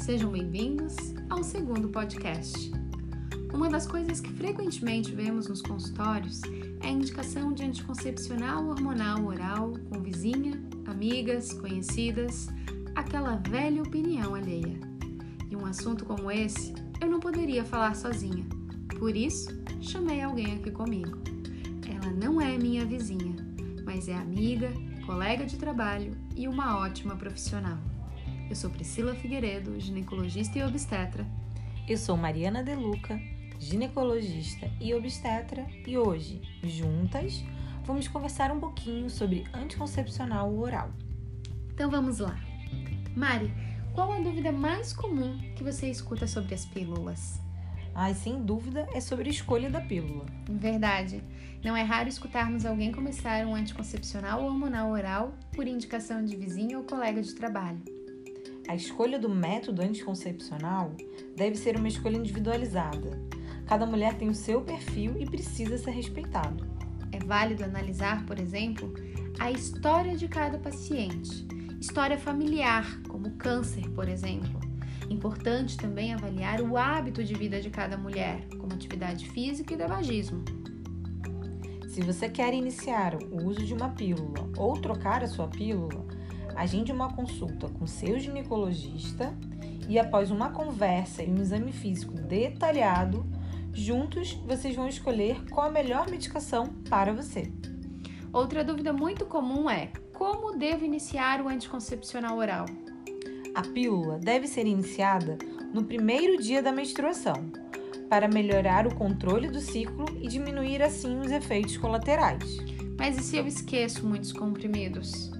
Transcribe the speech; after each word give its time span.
Sejam 0.00 0.32
bem-vindos 0.32 0.96
ao 1.28 1.44
segundo 1.44 1.90
podcast. 1.90 2.72
Uma 3.52 3.68
das 3.68 3.86
coisas 3.86 4.18
que 4.18 4.32
frequentemente 4.32 5.14
vemos 5.14 5.46
nos 5.46 5.60
consultórios 5.60 6.40
é 6.80 6.86
a 6.86 6.90
indicação 6.90 7.52
de 7.52 7.64
anticoncepcional 7.64 8.66
hormonal 8.66 9.26
oral 9.26 9.74
com 9.90 10.00
vizinha, 10.00 10.58
amigas, 10.86 11.52
conhecidas, 11.52 12.48
aquela 12.94 13.36
velha 13.36 13.82
opinião 13.82 14.34
alheia. 14.34 14.80
E 15.50 15.54
um 15.54 15.66
assunto 15.66 16.06
como 16.06 16.30
esse 16.30 16.72
eu 16.98 17.08
não 17.08 17.20
poderia 17.20 17.62
falar 17.62 17.94
sozinha, 17.94 18.46
por 18.98 19.14
isso 19.14 19.50
chamei 19.82 20.22
alguém 20.22 20.54
aqui 20.54 20.70
comigo. 20.70 21.18
Ela 21.86 22.10
não 22.10 22.40
é 22.40 22.56
minha 22.56 22.86
vizinha, 22.86 23.36
mas 23.84 24.08
é 24.08 24.14
amiga, 24.14 24.72
colega 25.04 25.44
de 25.44 25.58
trabalho 25.58 26.16
e 26.34 26.48
uma 26.48 26.78
ótima 26.78 27.14
profissional. 27.16 27.89
Eu 28.50 28.56
sou 28.56 28.68
Priscila 28.68 29.14
Figueiredo, 29.14 29.78
ginecologista 29.78 30.58
e 30.58 30.64
obstetra. 30.64 31.24
Eu 31.88 31.96
sou 31.96 32.16
Mariana 32.16 32.64
Deluca, 32.64 33.16
ginecologista 33.60 34.68
e 34.80 34.92
obstetra, 34.92 35.64
e 35.86 35.96
hoje, 35.96 36.42
juntas, 36.64 37.44
vamos 37.84 38.08
conversar 38.08 38.50
um 38.50 38.58
pouquinho 38.58 39.08
sobre 39.08 39.44
anticoncepcional 39.54 40.52
oral. 40.52 40.90
Então 41.72 41.88
vamos 41.88 42.18
lá. 42.18 42.36
Mari, 43.14 43.52
qual 43.94 44.12
a 44.12 44.18
dúvida 44.18 44.50
mais 44.50 44.92
comum 44.92 45.38
que 45.54 45.62
você 45.62 45.88
escuta 45.88 46.26
sobre 46.26 46.52
as 46.52 46.64
pílulas? 46.64 47.40
Ai, 47.94 48.14
sem 48.14 48.42
dúvida, 48.42 48.88
é 48.92 49.00
sobre 49.00 49.28
a 49.28 49.32
escolha 49.32 49.70
da 49.70 49.80
pílula. 49.80 50.26
Verdade. 50.48 51.22
Não 51.62 51.76
é 51.76 51.82
raro 51.82 52.08
escutarmos 52.08 52.66
alguém 52.66 52.90
começar 52.90 53.46
um 53.46 53.54
anticoncepcional 53.54 54.42
hormonal 54.42 54.90
oral 54.90 55.34
por 55.52 55.68
indicação 55.68 56.24
de 56.24 56.34
vizinho 56.34 56.78
ou 56.78 56.84
colega 56.84 57.22
de 57.22 57.32
trabalho. 57.32 57.99
A 58.70 58.76
escolha 58.76 59.18
do 59.18 59.28
método 59.28 59.82
anticoncepcional 59.82 60.92
deve 61.34 61.56
ser 61.56 61.76
uma 61.76 61.88
escolha 61.88 62.16
individualizada. 62.16 63.20
Cada 63.66 63.84
mulher 63.84 64.14
tem 64.14 64.28
o 64.28 64.34
seu 64.34 64.60
perfil 64.60 65.16
e 65.18 65.26
precisa 65.26 65.76
ser 65.76 65.90
respeitado. 65.90 66.64
É 67.10 67.18
válido 67.18 67.64
analisar, 67.64 68.24
por 68.26 68.38
exemplo, 68.38 68.94
a 69.40 69.50
história 69.50 70.16
de 70.16 70.28
cada 70.28 70.56
paciente, 70.56 71.44
história 71.80 72.16
familiar, 72.16 73.02
como 73.08 73.32
câncer, 73.32 73.90
por 73.90 74.08
exemplo 74.08 74.60
Importante 75.10 75.76
também 75.76 76.14
avaliar 76.14 76.60
o 76.60 76.76
hábito 76.76 77.24
de 77.24 77.34
vida 77.34 77.60
de 77.60 77.70
cada 77.70 77.96
mulher, 77.96 78.46
como 78.56 78.72
atividade 78.72 79.28
física 79.30 79.74
e 79.74 79.76
tabagismo. 79.76 80.44
Se 81.88 82.02
você 82.02 82.28
quer 82.28 82.54
iniciar 82.54 83.16
o 83.16 83.48
uso 83.48 83.66
de 83.66 83.74
uma 83.74 83.88
pílula 83.88 84.48
ou 84.56 84.74
trocar 84.74 85.24
a 85.24 85.26
sua 85.26 85.48
pílula, 85.48 86.19
agende 86.56 86.92
uma 86.92 87.12
consulta 87.12 87.68
com 87.68 87.86
seu 87.86 88.18
ginecologista 88.18 89.34
e 89.88 89.98
após 89.98 90.30
uma 90.30 90.50
conversa 90.50 91.22
e 91.22 91.30
um 91.30 91.40
exame 91.40 91.72
físico 91.72 92.14
detalhado, 92.14 93.26
juntos 93.72 94.34
vocês 94.46 94.76
vão 94.76 94.88
escolher 94.88 95.44
qual 95.50 95.66
a 95.66 95.70
melhor 95.70 96.08
medicação 96.08 96.68
para 96.88 97.12
você. 97.12 97.52
Outra 98.32 98.62
dúvida 98.62 98.92
muito 98.92 99.26
comum 99.26 99.68
é: 99.68 99.90
como 100.12 100.56
devo 100.56 100.84
iniciar 100.84 101.40
o 101.40 101.48
anticoncepcional 101.48 102.36
oral? 102.36 102.66
A 103.54 103.62
pílula 103.62 104.18
deve 104.18 104.46
ser 104.46 104.66
iniciada 104.66 105.36
no 105.74 105.84
primeiro 105.84 106.40
dia 106.40 106.62
da 106.62 106.70
menstruação, 106.70 107.50
para 108.08 108.28
melhorar 108.28 108.86
o 108.86 108.94
controle 108.94 109.48
do 109.48 109.60
ciclo 109.60 110.04
e 110.20 110.28
diminuir 110.28 110.82
assim 110.82 111.18
os 111.20 111.30
efeitos 111.30 111.76
colaterais. 111.76 112.58
Mas 112.98 113.16
e 113.18 113.22
se 113.22 113.36
eu 113.36 113.46
esqueço 113.46 114.06
muitos 114.06 114.32
comprimidos? 114.32 115.39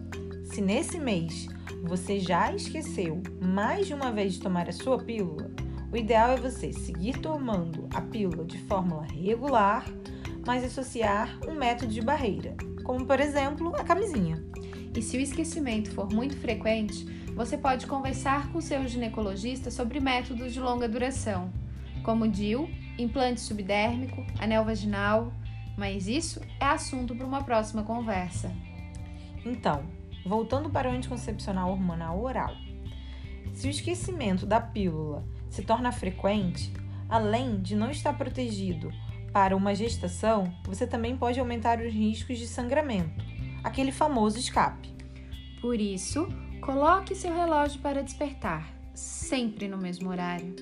Se 0.61 0.65
nesse 0.67 1.01
mês 1.01 1.49
você 1.83 2.21
já 2.21 2.53
esqueceu 2.53 3.23
mais 3.41 3.87
de 3.87 3.95
uma 3.95 4.13
vez 4.13 4.35
de 4.35 4.41
tomar 4.41 4.69
a 4.69 4.73
sua 4.73 4.99
pílula, 4.99 5.51
o 5.91 5.97
ideal 5.97 6.33
é 6.33 6.37
você 6.37 6.71
seguir 6.71 7.19
tomando 7.19 7.89
a 7.95 8.03
pílula 8.03 8.45
de 8.45 8.59
fórmula 8.59 9.07
regular, 9.07 9.87
mas 10.47 10.63
associar 10.63 11.39
um 11.49 11.55
método 11.55 11.91
de 11.91 12.03
barreira, 12.03 12.55
como 12.85 13.07
por 13.07 13.19
exemplo 13.21 13.75
a 13.75 13.83
camisinha. 13.83 14.45
E 14.95 15.01
se 15.01 15.17
o 15.17 15.21
esquecimento 15.21 15.93
for 15.93 16.13
muito 16.13 16.37
frequente, 16.37 17.07
você 17.35 17.57
pode 17.57 17.87
conversar 17.87 18.53
com 18.53 18.61
seu 18.61 18.87
ginecologista 18.87 19.71
sobre 19.71 19.99
métodos 19.99 20.53
de 20.53 20.61
longa 20.61 20.87
duração, 20.87 21.51
como 22.03 22.29
DIU, 22.29 22.69
implante 22.99 23.41
subdérmico, 23.41 24.27
anel 24.39 24.67
vaginal, 24.67 25.33
mas 25.79 26.07
isso 26.07 26.39
é 26.61 26.67
assunto 26.67 27.17
para 27.17 27.27
uma 27.27 27.43
próxima 27.45 27.83
conversa. 27.83 28.55
Então, 29.43 30.00
voltando 30.25 30.71
para 30.71 30.89
o 30.89 30.93
anticoncepcional 30.93 31.71
hormonal 31.71 32.21
oral. 32.23 32.55
Se 33.53 33.67
o 33.67 33.71
esquecimento 33.71 34.47
da 34.47 34.61
pílula 34.61 35.25
se 35.49 35.63
torna 35.63 35.93
frequente, 35.93 36.73
além 37.09 37.61
de 37.61 37.75
não 37.75 37.91
estar 37.91 38.17
protegido 38.17 38.93
para 39.33 39.57
uma 39.57 39.75
gestação, 39.75 40.53
você 40.65 40.87
também 40.87 41.17
pode 41.17 41.39
aumentar 41.39 41.81
os 41.81 41.93
riscos 41.93 42.39
de 42.39 42.47
sangramento, 42.47 43.25
aquele 43.63 43.93
famoso 43.93 44.39
escape. 44.39 44.89
Por 45.61 45.81
isso, 45.81 46.27
coloque 46.61 47.15
seu 47.15 47.35
relógio 47.35 47.81
para 47.81 48.03
despertar, 48.03 48.73
sempre 48.95 49.69
no 49.69 49.77
mesmo 49.77 50.11
horário, 50.11 50.55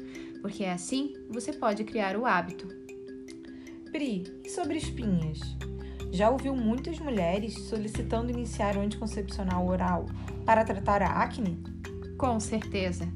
porque 0.43 0.65
assim 0.65 1.15
você 1.31 1.53
pode 1.53 1.85
criar 1.85 2.17
o 2.17 2.27
hábito. 2.27 2.67
Pri, 3.91 4.25
e 4.45 4.51
sobre 4.51 4.79
espinhas? 4.79 5.41
Já 6.11 6.31
ouviu 6.31 6.57
muitas 6.57 6.99
mulheres 6.99 7.55
solicitando 7.55 8.31
iniciar 8.31 8.77
o 8.77 8.81
anticoncepcional 8.81 9.67
oral 9.67 10.07
para 10.45 10.65
tratar 10.65 11.03
a 11.03 11.23
acne? 11.23 11.63
Com 12.17 12.41
certeza, 12.41 13.07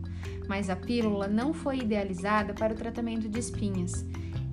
mas 0.46 0.68
a 0.68 0.76
pílula 0.76 1.26
não 1.26 1.54
foi 1.54 1.78
idealizada 1.78 2.52
para 2.52 2.74
o 2.74 2.76
tratamento 2.76 3.28
de 3.28 3.38
espinhas. 3.38 4.04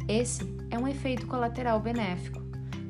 Esse 0.08 0.44
é 0.72 0.80
um 0.80 0.88
efeito 0.88 1.28
colateral 1.28 1.80
benéfico. 1.80 2.42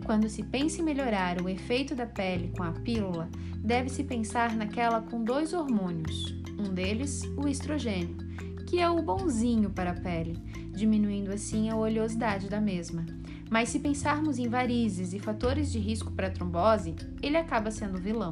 Quando 0.06 0.30
se 0.30 0.44
pensa 0.44 0.82
em 0.82 0.86
melhorar 0.86 1.42
o 1.42 1.50
efeito 1.50 1.96
da 1.96 2.06
pele 2.06 2.52
com 2.56 2.64
a 2.64 2.72
pílula, 2.72 3.30
deve-se 3.58 4.04
pensar 4.04 4.56
naquela 4.56 5.02
com 5.02 5.24
dois 5.24 5.54
hormônios, 5.54 6.36
um 6.58 6.74
deles 6.74 7.24
o 7.38 7.48
estrogênio, 7.48 8.18
que 8.66 8.80
é 8.80 8.90
o 8.90 9.02
bonzinho 9.02 9.70
para 9.70 9.92
a 9.92 10.00
pele, 10.00 10.42
diminuindo 10.80 11.32
assim 11.32 11.70
a 11.70 11.76
oleosidade 11.76 12.50
da 12.50 12.62
mesma. 12.62 13.06
Mas 13.50 13.70
se 13.70 13.80
pensarmos 13.80 14.40
em 14.40 14.48
varizes 14.48 15.14
e 15.14 15.20
fatores 15.20 15.72
de 15.72 15.80
risco 15.80 16.12
para 16.12 16.30
trombose, 16.30 16.96
ele 17.22 17.36
acaba 17.36 17.70
sendo 17.70 18.00
vilão. 18.00 18.32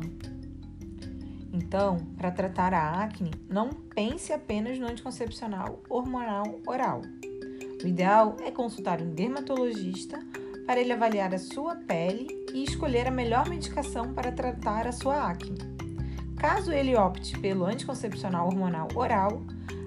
Então, 1.51 1.97
para 2.15 2.31
tratar 2.31 2.73
a 2.73 3.03
acne, 3.03 3.31
não 3.49 3.69
pense 3.69 4.31
apenas 4.31 4.79
no 4.79 4.87
anticoncepcional 4.87 5.81
hormonal 5.89 6.59
oral. 6.67 7.01
O 7.83 7.87
ideal 7.87 8.37
é 8.45 8.51
consultar 8.51 9.01
um 9.01 9.13
dermatologista 9.13 10.19
para 10.65 10.79
ele 10.79 10.93
avaliar 10.93 11.33
a 11.33 11.39
sua 11.39 11.75
pele 11.75 12.27
e 12.53 12.63
escolher 12.63 13.07
a 13.07 13.11
melhor 13.11 13.47
medicação 13.49 14.13
para 14.13 14.31
tratar 14.31 14.87
a 14.87 14.91
sua 14.91 15.31
acne. 15.31 15.57
Caso 16.37 16.71
ele 16.71 16.95
opte 16.95 17.37
pelo 17.39 17.65
anticoncepcional 17.65 18.47
hormonal 18.47 18.87
oral, 18.93 19.41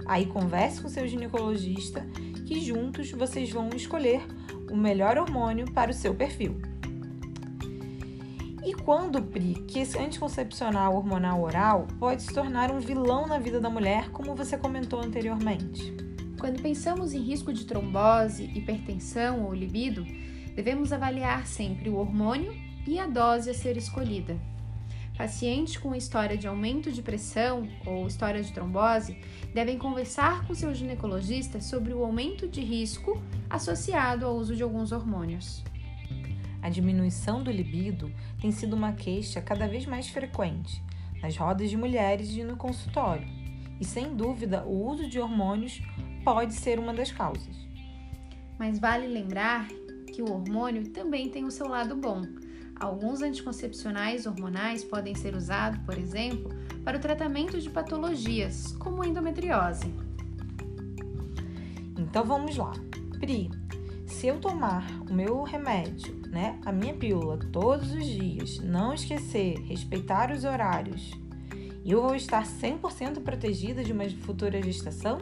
aí 0.07 0.27
converse 0.27 0.83
com 0.83 0.89
seu 0.89 1.07
ginecologista 1.07 2.05
que 2.51 2.61
juntos 2.61 3.13
vocês 3.13 3.51
vão 3.51 3.69
escolher 3.71 4.27
o 4.69 4.77
melhor 4.77 5.17
hormônio 5.17 5.71
para 5.71 5.93
o 5.93 5.95
seu 5.95 6.15
perfil. 6.15 6.61
E 8.65 8.75
quando, 8.75 9.23
Pri, 9.23 9.55
que 9.69 9.79
esse 9.79 9.97
anticoncepcional 9.97 10.97
hormonal 10.97 11.41
oral 11.43 11.87
pode 11.99 12.23
se 12.23 12.35
tornar 12.35 12.73
um 12.73 12.81
vilão 12.81 13.27
na 13.27 13.39
vida 13.39 13.61
da 13.61 13.71
mulher, 13.71 14.11
como 14.11 14.35
você 14.35 14.59
comentou 14.59 15.01
anteriormente? 15.01 15.95
Quando 16.41 16.61
pensamos 16.61 17.13
em 17.13 17.21
risco 17.21 17.53
de 17.53 17.65
trombose, 17.65 18.51
hipertensão 18.55 19.45
ou 19.45 19.55
libido, 19.55 20.05
Devemos 20.55 20.93
avaliar 20.93 21.47
sempre 21.47 21.89
o 21.89 21.97
hormônio 21.97 22.55
e 22.87 22.99
a 22.99 23.07
dose 23.07 23.51
a 23.51 23.55
ser 23.55 23.77
escolhida. 23.77 24.37
Pacientes 25.21 25.77
com 25.77 25.95
história 25.95 26.35
de 26.35 26.49
aumento 26.49 26.91
de 26.91 27.03
pressão 27.03 27.69
ou 27.85 28.07
história 28.07 28.43
de 28.43 28.51
trombose 28.55 29.19
devem 29.53 29.77
conversar 29.77 30.47
com 30.47 30.55
seu 30.55 30.75
ginecologista 30.75 31.61
sobre 31.61 31.93
o 31.93 32.03
aumento 32.03 32.49
de 32.49 32.63
risco 32.63 33.23
associado 33.51 34.25
ao 34.25 34.35
uso 34.35 34.57
de 34.57 34.63
alguns 34.63 34.93
hormônios. 34.93 35.63
A 36.63 36.71
diminuição 36.71 37.43
do 37.43 37.51
libido 37.51 38.11
tem 38.41 38.51
sido 38.51 38.75
uma 38.75 38.95
queixa 38.95 39.43
cada 39.43 39.69
vez 39.69 39.85
mais 39.85 40.09
frequente 40.09 40.83
nas 41.21 41.37
rodas 41.37 41.69
de 41.69 41.77
mulheres 41.77 42.31
e 42.31 42.43
no 42.43 42.57
consultório, 42.57 43.29
e 43.79 43.85
sem 43.85 44.17
dúvida 44.17 44.65
o 44.65 44.87
uso 44.89 45.07
de 45.07 45.21
hormônios 45.21 45.83
pode 46.25 46.55
ser 46.55 46.79
uma 46.79 46.95
das 46.95 47.13
causas. 47.13 47.69
Mas 48.59 48.79
vale 48.79 49.07
lembrar 49.07 49.69
que 50.15 50.23
o 50.23 50.33
hormônio 50.33 50.89
também 50.89 51.29
tem 51.29 51.45
o 51.45 51.51
seu 51.51 51.69
lado 51.69 51.95
bom. 51.95 52.23
Alguns 52.81 53.23
anticoncepcionais 53.23 54.27
hormonais 54.27 54.83
podem 54.83 55.15
ser 55.15 55.37
usados, 55.37 55.79
por 55.85 55.97
exemplo, 55.99 56.51
para 56.83 56.97
o 56.97 57.01
tratamento 57.01 57.61
de 57.61 57.71
patologias, 57.71 58.73
como 58.79 59.05
endometriose. 59.05 59.95
Então 61.97 62.25
vamos 62.25 62.57
lá. 62.57 62.73
Pri, 63.21 63.51
se 64.07 64.27
eu 64.27 64.41
tomar 64.41 64.91
o 65.09 65.13
meu 65.13 65.43
remédio, 65.43 66.21
né, 66.29 66.59
a 66.65 66.73
minha 66.73 66.95
pílula 66.95 67.39
todos 67.53 67.93
os 67.93 68.07
dias, 68.07 68.59
não 68.61 68.95
esquecer, 68.95 69.59
respeitar 69.61 70.33
os 70.33 70.45
horários 70.45 71.21
eu 71.85 72.03
vou 72.03 72.15
estar 72.15 72.45
100% 72.45 73.21
protegida 73.23 73.83
de 73.83 73.93
uma 73.93 74.09
futura 74.09 74.63
gestação? 74.63 75.19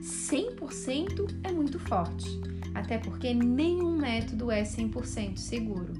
100% 0.00 1.40
é 1.44 1.52
muito 1.52 1.78
forte, 1.78 2.28
até 2.74 2.98
porque 2.98 3.32
nenhum 3.32 3.96
método 3.96 4.50
é 4.50 4.62
100% 4.62 5.36
seguro. 5.36 5.92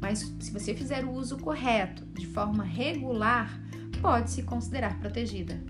Mas 0.00 0.32
se 0.40 0.50
você 0.50 0.74
fizer 0.74 1.04
o 1.04 1.12
uso 1.12 1.38
correto, 1.38 2.04
de 2.06 2.26
forma 2.26 2.64
regular, 2.64 3.60
pode 4.00 4.30
se 4.30 4.42
considerar 4.42 4.98
protegida. 4.98 5.60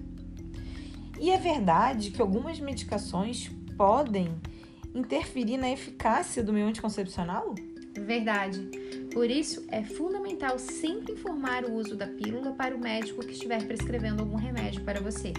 E 1.19 1.31
é 1.31 1.37
verdade 1.37 2.11
que 2.11 2.23
algumas 2.23 2.61
medicações 2.61 3.51
podem 3.77 4.35
interferir 4.95 5.57
na 5.57 5.71
eficácia 5.71 6.43
do 6.43 6.53
meu 6.53 6.67
anticoncepcional? 6.67 7.55
Verdade. 7.95 8.61
Por 9.13 9.29
isso, 9.29 9.65
é 9.69 9.83
fundamental 9.83 10.59
sempre 10.59 11.13
informar 11.13 11.65
o 11.65 11.75
uso 11.75 11.97
da 11.97 12.07
pílula 12.07 12.53
para 12.53 12.75
o 12.75 12.81
médico 12.81 13.25
que 13.25 13.33
estiver 13.33 13.67
prescrevendo 13.67 14.23
algum 14.23 14.37
remédio 14.37 14.83
para 14.85 15.01
você, 15.01 15.33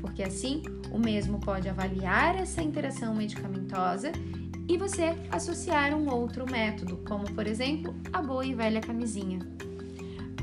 porque 0.00 0.22
assim 0.22 0.62
o 0.90 0.98
mesmo 0.98 1.38
pode 1.38 1.68
avaliar 1.68 2.36
essa 2.36 2.60
interação 2.60 3.14
medicamentosa 3.14 4.10
e 4.72 4.78
você 4.78 5.14
associar 5.30 5.94
um 5.94 6.10
outro 6.10 6.50
método, 6.50 6.96
como 7.06 7.30
por 7.34 7.46
exemplo 7.46 7.94
a 8.10 8.22
boa 8.22 8.42
e 8.42 8.54
velha 8.54 8.80
camisinha. 8.80 9.38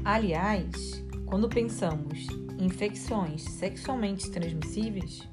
Aliás, 0.06 1.04
quando 1.26 1.50
pensamos 1.50 2.28
em 2.60 2.66
infecções 2.66 3.42
sexualmente 3.42 4.30
transmissíveis, 4.30 5.28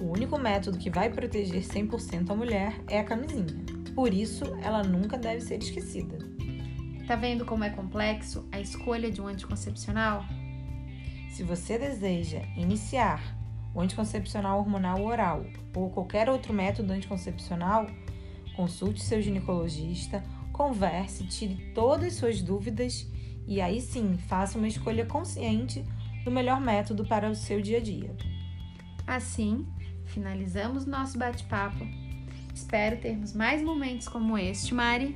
o 0.00 0.06
único 0.06 0.36
método 0.40 0.76
que 0.76 0.90
vai 0.90 1.08
proteger 1.08 1.62
100% 1.62 2.28
a 2.28 2.34
mulher 2.34 2.82
é 2.88 2.98
a 2.98 3.04
camisinha. 3.04 3.64
Por 3.94 4.12
isso, 4.12 4.44
ela 4.60 4.82
nunca 4.82 5.16
deve 5.16 5.40
ser 5.40 5.62
esquecida. 5.62 6.18
Tá 7.06 7.14
vendo 7.14 7.44
como 7.44 7.62
é 7.62 7.70
complexo 7.70 8.44
a 8.50 8.58
escolha 8.58 9.08
de 9.08 9.22
um 9.22 9.28
anticoncepcional? 9.28 10.24
Se 11.30 11.44
você 11.44 11.78
deseja 11.78 12.42
iniciar 12.56 13.22
o 13.72 13.80
anticoncepcional 13.80 14.58
hormonal 14.58 15.04
oral 15.04 15.46
ou 15.76 15.90
qualquer 15.90 16.28
outro 16.28 16.52
método 16.52 16.92
anticoncepcional, 16.92 17.86
consulte 18.56 19.02
seu 19.02 19.20
ginecologista, 19.20 20.24
converse, 20.52 21.26
tire 21.26 21.72
todas 21.74 22.08
as 22.08 22.14
suas 22.14 22.40
dúvidas 22.40 23.06
e 23.46 23.60
aí 23.60 23.80
sim 23.80 24.16
faça 24.16 24.58
uma 24.58 24.66
escolha 24.66 25.04
consciente 25.04 25.84
do 26.24 26.30
melhor 26.30 26.60
método 26.60 27.04
para 27.04 27.30
o 27.30 27.34
seu 27.34 27.60
dia 27.60 27.78
a 27.78 27.80
dia. 27.80 28.16
Assim, 29.06 29.66
finalizamos 30.06 30.86
nosso 30.86 31.16
bate-papo 31.16 31.84
Espero 32.56 32.96
termos 32.96 33.34
mais 33.34 33.62
momentos 33.62 34.08
como 34.08 34.38
este, 34.38 34.72
Mari. 34.72 35.14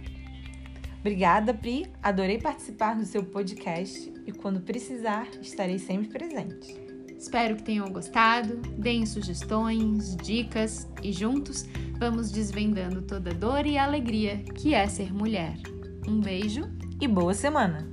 Obrigada, 1.01 1.55
Pri. 1.55 1.91
Adorei 2.03 2.39
participar 2.39 2.95
do 2.95 3.07
seu 3.07 3.25
podcast 3.25 4.13
e 4.27 4.31
quando 4.31 4.61
precisar, 4.61 5.27
estarei 5.41 5.79
sempre 5.79 6.11
presente. 6.11 6.90
Espero 7.21 7.55
que 7.55 7.63
tenham 7.63 7.93
gostado. 7.93 8.57
Deem 8.79 9.05
sugestões, 9.05 10.17
dicas 10.17 10.89
e 11.03 11.13
juntos 11.13 11.67
vamos 11.99 12.31
desvendando 12.31 13.03
toda 13.03 13.31
a 13.31 13.35
dor 13.35 13.67
e 13.67 13.77
alegria 13.77 14.39
que 14.39 14.73
é 14.73 14.89
ser 14.89 15.13
mulher. 15.13 15.59
Um 16.09 16.19
beijo 16.19 16.63
e 16.99 17.07
boa 17.07 17.35
semana! 17.35 17.87